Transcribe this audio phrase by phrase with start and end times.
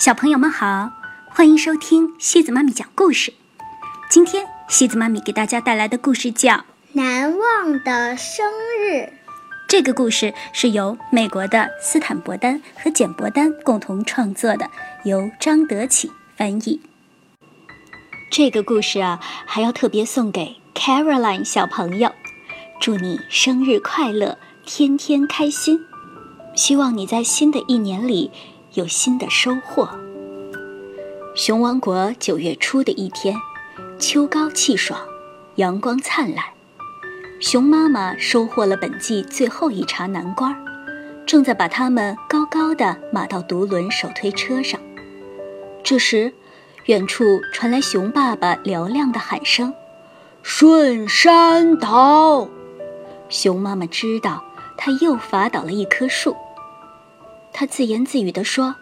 [0.00, 0.92] 小朋友们好，
[1.28, 3.34] 欢迎收听西子妈咪讲故事。
[4.08, 6.54] 今天西子妈咪给大家带来的故事叫
[6.92, 8.50] 《难忘的生
[8.80, 8.94] 日》。
[9.68, 14.70] 这个故事是由美国的斯坦伯丹和简伯丹共同创作的，
[15.04, 16.80] 由张德启翻译。
[18.30, 22.10] 这个故事啊，还要特别送给 Caroline 小朋友，
[22.80, 25.84] 祝你生日快乐，天天开心。
[26.56, 28.32] 希望你在新的一年里
[28.74, 29.88] 有新的收获。
[31.34, 33.34] 熊王国九月初的一天，
[33.98, 35.00] 秋高气爽，
[35.56, 36.44] 阳光灿烂。
[37.40, 40.56] 熊妈妈收获了本季最后一茬南瓜，
[41.26, 44.80] 正在把它们高高的码到独轮手推车上。
[45.82, 46.32] 这时，
[46.84, 49.74] 远处传来熊爸爸嘹亮的喊声
[50.42, 52.48] ：“顺山倒！”
[53.28, 54.44] 熊妈妈知道，
[54.76, 56.36] 他又伐倒了一棵树。
[57.52, 58.76] 他自言自语地说：“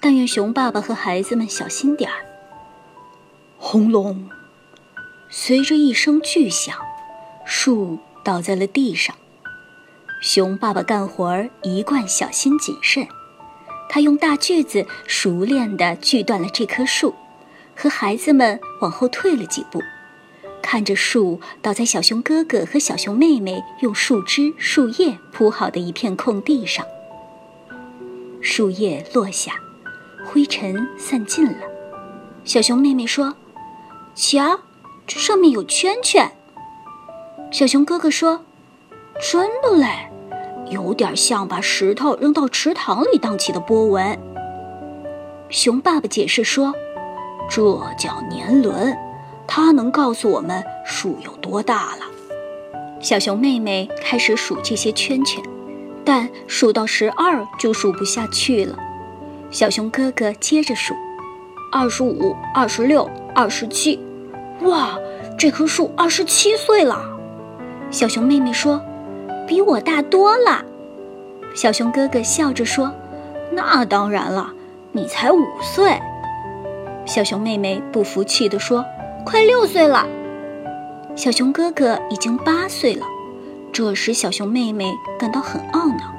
[0.00, 2.24] 但愿熊爸爸和孩子们小心点儿。”
[3.58, 4.28] 轰隆！
[5.28, 6.76] 随着一声巨响。
[7.52, 9.16] 树倒在了地上，
[10.22, 13.08] 熊爸爸干活儿一贯小心谨慎，
[13.88, 17.12] 他用大锯子熟练地锯断了这棵树，
[17.74, 19.82] 和孩子们往后退了几步，
[20.62, 26.86] 看着树倒在小熊哥哥和小熊妹妹用树枝、树叶铺好的一片空地上。
[28.40, 29.52] 树叶落下，
[30.24, 31.58] 灰尘散尽了。
[32.44, 33.34] 小熊妹妹说
[34.14, 34.60] ：“瞧，
[35.06, 36.32] 这上面有圈圈。”
[37.52, 38.44] 小熊哥哥说
[39.20, 40.10] ：“真的嘞，
[40.70, 44.18] 有点像把石头扔到池塘里荡起的波纹。”
[45.50, 46.74] 熊爸爸解释说
[47.50, 47.62] ：“这
[47.98, 48.96] 叫年轮，
[49.46, 52.06] 它能告诉我们树有多大了。”
[53.00, 55.42] 小熊妹妹开始数这些圈圈，
[56.04, 58.78] 但数到十二就数不下去了。
[59.50, 60.94] 小熊哥哥接着数
[61.72, 63.98] ：“二十五、二十六、二十七，
[64.62, 64.98] 哇，
[65.38, 67.02] 这棵树二十七岁了。”
[67.90, 68.80] 小熊妹妹说
[69.46, 70.64] ：“比我大多了。”
[71.54, 72.92] 小熊哥哥笑着说
[73.52, 74.52] ：“那当然了，
[74.92, 76.00] 你才五岁。”
[77.04, 78.84] 小熊妹妹不服气地说
[79.26, 80.06] ：“快六岁了。”
[81.16, 83.04] 小熊哥哥已经八岁了，
[83.80, 86.14] 这使小熊妹妹感到很懊恼。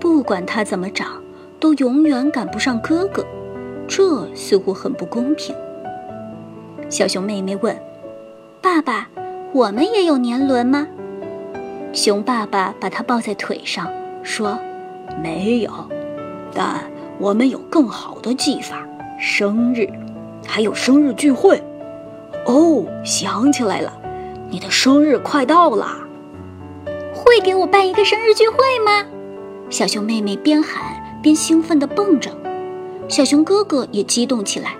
[0.00, 1.22] 不管他怎么长，
[1.60, 3.26] 都永远赶不上哥哥，
[3.86, 5.54] 这似乎很不公平。
[6.88, 7.78] 小熊妹妹问
[8.62, 9.06] ：“爸爸？”
[9.52, 10.88] 我们也有年轮吗？
[11.92, 13.86] 熊爸爸把他抱在腿上，
[14.22, 14.58] 说
[15.22, 15.70] ：“没有，
[16.54, 18.82] 但我们有更好的技法。
[19.20, 19.86] 生日，
[20.46, 21.62] 还有生日聚会。
[22.46, 23.92] 哦，想起来了，
[24.48, 26.07] 你的生日快到了。
[27.28, 29.04] 会给我办一个生日聚会吗？”
[29.68, 30.82] 小熊妹妹边喊
[31.22, 32.30] 边兴奋地蹦着，
[33.06, 34.74] 小熊哥哥也激动起来：“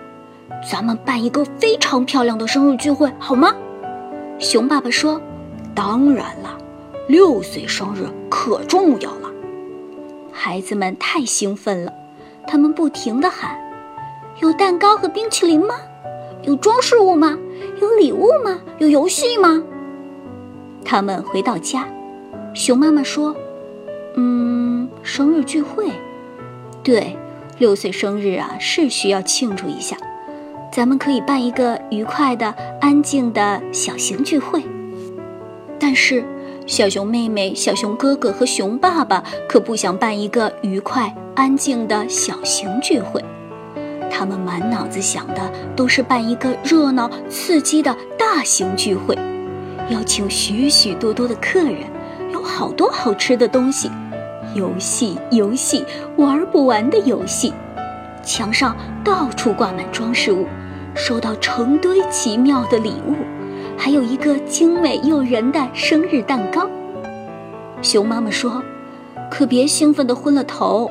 [0.71, 3.55] 咱们办一个非常漂亮的生日聚会，好吗？”
[4.41, 5.21] 熊爸爸说
[5.75, 6.57] ：“当然了，
[7.07, 9.31] 六岁生日可重要了。”
[10.33, 11.93] 孩子们太兴奋了，
[12.47, 13.59] 他们不停地喊
[14.41, 15.75] ：“有蛋糕和冰淇淋吗？
[16.45, 17.37] 有装饰物吗？
[17.83, 18.59] 有礼物吗？
[18.79, 19.63] 有游戏吗？”
[20.85, 21.87] 他们回到家，
[22.59, 23.37] 熊妈妈说
[24.19, 25.93] ：“嗯，生日聚会，
[26.83, 27.17] 对，
[27.59, 29.97] 六岁生日啊，是需要庆祝一下。”
[30.75, 34.61] 咱们可以办一个愉快的、安静的小型聚会。
[35.79, 36.25] 但是，
[36.67, 43.25] 小熊妹妹、小熊哥哥和熊爸爸可不想办一个愉快、安静的小型聚会。
[44.11, 49.17] 他们满脑子想的都是办一个热闹、刺激的大型聚会，
[49.91, 51.85] 邀请许许多多的客人，
[52.59, 53.89] 好多好吃的东西，
[54.53, 55.85] 游戏、游戏，
[56.17, 57.55] 玩不完的游戏，
[58.25, 60.45] 墙上到处挂满装饰物。
[60.93, 63.15] 收到成堆奇妙的礼物，
[63.77, 66.69] 还有一个精美诱人的生日蛋糕。
[67.81, 68.61] 熊妈妈说
[69.31, 70.91] ：“可别兴奋的昏了头，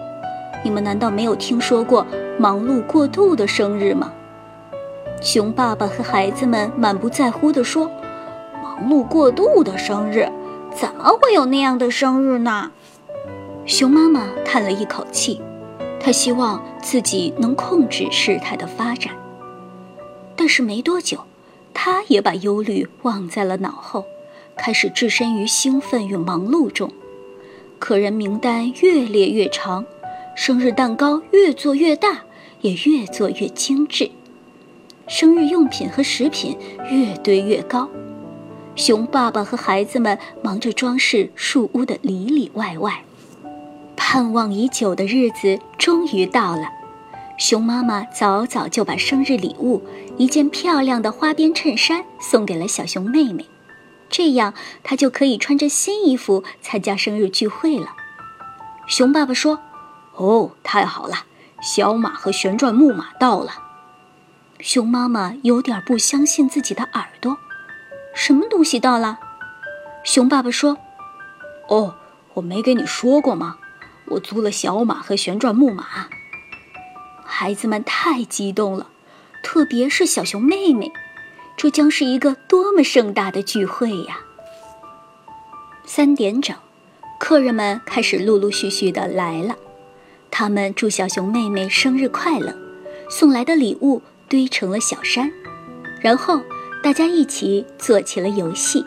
[0.64, 2.08] 你们难道没有听说过
[2.40, 4.10] 忙碌过度的生日吗？”
[5.20, 7.92] 熊爸爸和孩子们满不在乎地说
[8.64, 10.26] ：“忙碌过度的生日，
[10.80, 12.72] 怎么会有那样的生日呢？”
[13.66, 15.42] 熊妈妈叹了一口气，
[16.00, 19.14] 她希望自己能控制事态的发展。
[20.36, 21.26] 但是没多久，
[21.74, 24.06] 她也把忧虑忘在了脑后，
[24.56, 26.92] 开始置身于兴奋与忙碌中。
[27.80, 29.84] 客人名单越列越长，
[30.36, 32.22] 生日蛋糕越做越大，
[32.62, 34.12] 也越做越精致。
[35.08, 36.58] 生日用品和食品
[36.90, 37.90] 越堆越高。
[38.78, 43.04] 熊爸爸和孩子们忙着装饰树屋的里里外外。
[43.96, 46.70] 盼望已久的日子终于到了。
[47.40, 49.84] 熊妈妈早早就把生日礼物——
[50.18, 53.48] 一件漂亮的花边衬衫——送给了小熊妹妹，
[54.10, 54.54] 这样
[54.84, 57.96] 她就可以穿着新衣服参加生日聚会了。
[58.88, 59.60] 熊爸爸说
[60.18, 61.26] ：“哦，太好了，
[61.62, 63.64] 小马和旋转木马到了。”
[64.62, 67.38] 熊妈妈有点不相信自己的耳朵
[68.18, 69.20] ：“什么东西到了？”
[70.04, 70.78] 熊爸爸说
[71.70, 71.96] ：“哦，
[72.34, 73.58] 我没跟你说过吗？
[74.08, 75.86] 我租了小马和旋转木马。”
[77.24, 78.88] 孩子们太激动了，
[79.44, 80.92] 特别是小熊妹妹，
[81.56, 84.22] 这将是一个多么盛大的聚会呀！
[85.86, 86.56] 三点整，
[87.20, 89.56] 客人们开始陆陆续续的来了，
[90.32, 92.58] 他们祝小熊妹妹生日快乐，
[93.10, 95.32] 送来的礼物堆成了小山，
[96.02, 96.42] 然后
[96.88, 98.82] 大家一起做起了游戏。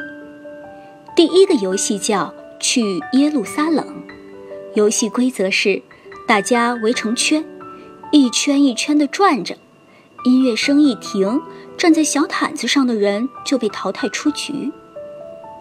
[1.14, 3.87] 第一个游戏叫“去耶路撒冷”，
[4.73, 5.82] 游戏规则是
[6.26, 7.44] 大家围成圈。
[8.11, 9.55] 一圈一圈地转着，
[10.25, 11.43] 音乐声一停，
[11.76, 14.73] 站在小毯子上的人就被淘汰出局。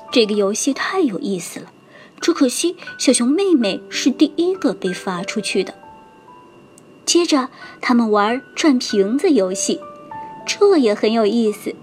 [0.09, 1.65] 这个游戏太有意思了，
[2.21, 5.73] 只可惜小熊妹妹是第一个被发出去的。
[7.05, 7.49] 接着，
[7.81, 9.81] 他们玩转瓶子游戏，
[10.47, 11.75] 这也很有意思。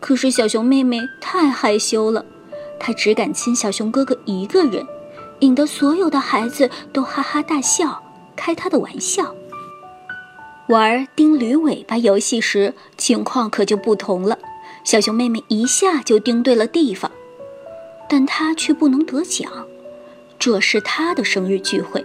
[0.00, 2.24] 可是小熊妹妹太害羞了，
[2.78, 4.86] 她只敢亲小熊哥哥一个人，
[5.40, 8.02] 引得所有的孩子都哈哈大笑，
[8.36, 9.34] 开她的玩笑。
[10.68, 14.38] 玩钉驴尾巴游戏时，情况可就不同了。
[14.84, 17.10] 小熊妹妹一下就钉对了地方，
[18.08, 19.50] 但她却不能得奖。
[20.38, 22.04] 这是她的生日聚会，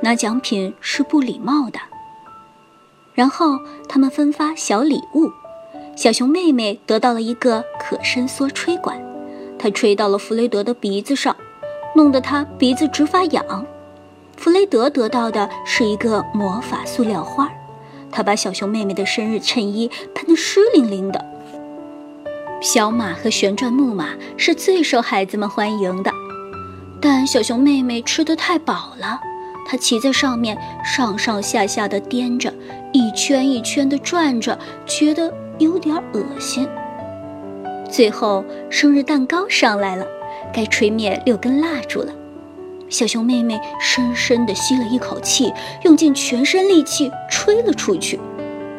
[0.00, 1.78] 拿奖品是不礼貌的。
[3.14, 5.30] 然后他们分发小礼物，
[5.96, 9.00] 小熊妹妹得到了一个可伸缩吹管，
[9.58, 11.34] 她吹到了弗雷德的鼻子上，
[11.94, 13.64] 弄得他鼻子直发痒。
[14.36, 17.48] 弗雷德得到的是一个魔法塑料花。
[18.10, 21.24] 他把小熊妹妹的生日衬衣喷得湿淋淋的。
[22.60, 26.12] 小马和旋转木马是最受孩子们欢迎的，
[27.00, 29.20] 但小熊妹妹吃得太饱了，
[29.66, 32.54] 她骑在上面上上下下的颠着，
[32.92, 34.56] 一圈一圈的转着，
[34.86, 36.68] 觉得有点恶心。
[37.90, 40.06] 最后，生日蛋糕上来了，
[40.52, 42.12] 该吹灭六根蜡烛了。
[42.88, 45.52] 小熊妹妹深深地吸了一口气，
[45.84, 48.20] 用尽全身力气吹了出去，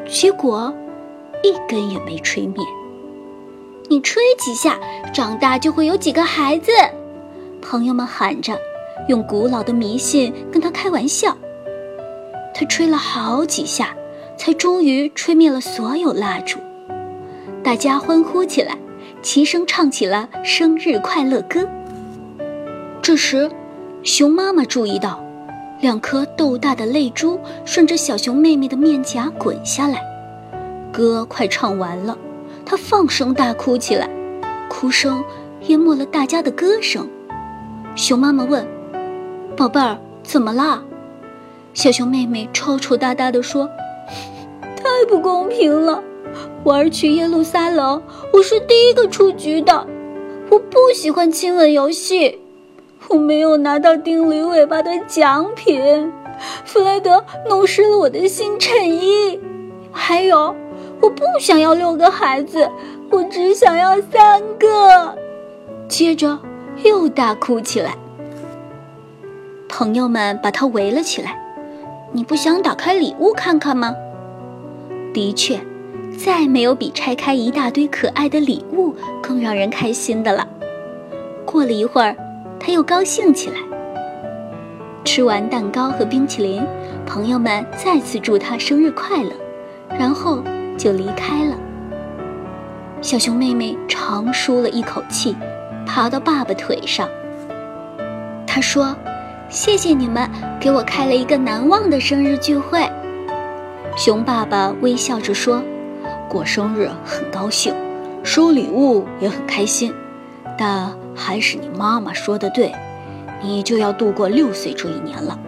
[0.07, 0.73] 结果
[1.43, 2.63] 一根也没吹灭。
[3.89, 4.79] 你吹几下，
[5.13, 6.71] 长大就会有几个孩子。
[7.61, 8.57] 朋友们喊着，
[9.07, 11.35] 用古老的迷信跟他开玩笑。
[12.53, 13.95] 他吹了好几下，
[14.37, 16.59] 才终于吹灭了所有蜡烛。
[17.63, 18.77] 大家欢呼起来，
[19.21, 21.67] 齐声唱起了生日快乐歌。
[23.01, 23.49] 这时。
[24.03, 25.19] 熊妈妈注意到，
[25.81, 29.99] 两颗豆大的泪珠顺着小熊妹妹的面颊滚下来。
[30.93, 32.15] 歌快唱完了，
[32.63, 34.07] 她放声大哭起来，
[34.69, 35.23] 哭声
[35.61, 37.09] 淹没了大家的歌声。
[37.95, 38.63] 熊妈妈问
[39.57, 40.83] ：“宝贝儿，怎么啦？”
[41.73, 43.67] 小熊妹妹抽抽搭搭地说
[44.97, 46.01] ：“太不公平了！
[46.63, 48.01] 玩去耶路撒冷，
[48.31, 49.85] 我是第一个出局的。
[50.49, 52.39] 我不喜欢亲吻游戏。”
[53.09, 56.13] 我没有拿到钉驴尾巴的奖品，
[56.63, 59.37] 弗莱德弄湿了我的新衬衣，
[59.91, 60.55] 还有，
[61.01, 62.71] 我不想要六个孩子，
[63.09, 65.13] 我只想要三个。
[65.89, 66.39] 接着
[66.83, 67.97] 又大哭起来。
[69.67, 71.37] 朋友们把他围了起来。
[72.13, 73.93] 你不想打开礼物看看吗？
[75.15, 75.57] 的确，
[76.17, 78.93] 再没有比拆开一大堆可爱的礼物
[79.23, 80.45] 更让人开心的了。
[81.45, 82.13] 过了一会儿。
[82.57, 83.57] 他又高兴起来。
[85.03, 86.65] 吃完蛋糕和冰淇淋，
[87.05, 89.31] 朋友们再次祝他生日快乐，
[89.89, 90.41] 然后
[90.75, 91.55] 就离开了。
[93.01, 95.35] 小熊妹妹长舒了一口气，
[95.85, 97.07] 爬到爸爸腿上。
[98.47, 98.95] 她说
[99.47, 100.27] ：“谢谢你们
[100.59, 102.89] 给我开了一个难忘的生日聚会。”
[103.95, 105.63] 熊爸爸微笑着说
[106.29, 107.73] ：“过生日很高兴，
[108.23, 109.93] 收礼物也很开心，
[110.57, 112.75] 但……”还是你妈妈说的对，
[113.41, 115.39] 你就要度过六岁这一年了。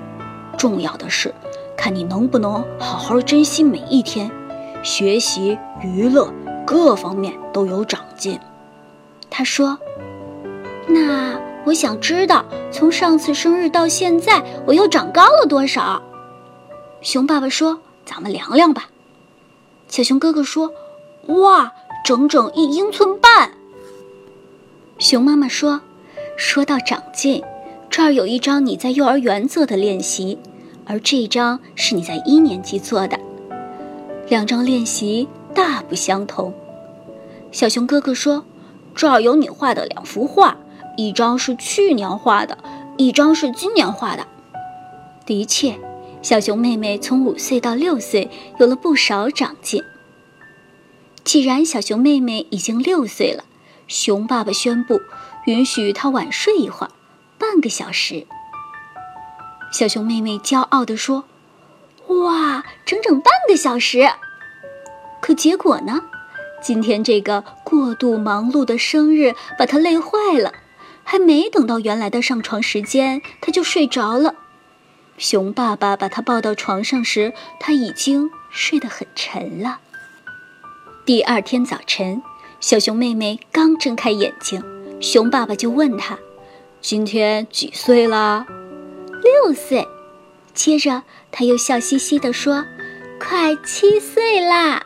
[0.57, 1.35] 重要的是，
[1.75, 4.31] 看你能不能好好珍惜每一天，
[4.81, 6.31] 学习、娱乐
[6.65, 8.39] 各方面都有长进。
[9.29, 9.77] 他说
[10.87, 16.01] ：“那我想知道，从上次生日到现在，我又长高了多少？”
[17.03, 17.77] 熊爸爸说
[18.07, 18.89] ：“咱们量量吧。”
[19.89, 20.71] 小熊哥哥说
[21.27, 21.73] ：“哇，
[22.03, 23.51] 整整一英寸半。”
[24.97, 25.81] 熊妈妈说
[26.35, 27.43] ：“说到长进，
[27.89, 30.39] 这儿有一张你在幼儿园做的练习，
[30.85, 33.19] 而这张是你在一年级做的。
[34.27, 36.53] 两张练习大不相同。
[37.51, 38.43] 小熊哥哥说
[38.93, 40.57] ：“这儿有你画的两幅画，
[40.97, 42.57] 一张是去年画的，
[42.97, 44.27] 一张是今年画的。”
[45.25, 45.77] 的确，
[46.27, 48.29] 小熊妹妹从五岁到六岁
[48.59, 49.81] 有了不少长进。
[51.23, 53.45] 既然小熊妹妹已经六岁了，
[53.87, 54.99] 熊爸爸宣布
[55.45, 56.91] 允许她晚睡一会儿，
[57.37, 58.27] 半个小时。
[59.71, 61.23] 小熊妹妹骄傲地说
[62.07, 64.05] ：“哇，整整半个小时！”
[65.23, 66.01] 可结果呢？
[66.61, 70.51] 今天这个过度忙碌的生日把她累坏了，
[71.05, 74.35] 还没等到原来的上床时间，她就睡着了。
[75.17, 79.79] 熊爸爸把她抱到床上时，她已经睡得很沉了。
[81.05, 82.21] 第二天早晨，
[82.59, 84.63] 小熊妹妹刚睁开眼睛，
[85.01, 86.17] 熊爸爸就问她
[86.81, 88.45] ：“今天几岁啦
[89.23, 89.87] ？”“六岁。”
[90.53, 92.65] 接着他又笑嘻嘻地说
[93.21, 94.83] ：“快七岁啦！”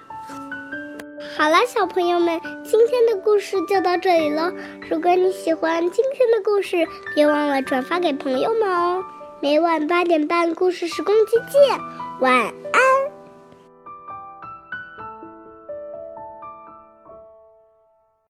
[1.37, 4.51] 好了，小朋友们，今天的故事就到这里了。
[4.89, 6.85] 如果你喜欢今天的故事，
[7.15, 9.01] 别忘了转发给朋友们哦。
[9.41, 11.79] 每晚八点半，故事时光机见，
[12.19, 12.31] 晚
[12.71, 12.80] 安。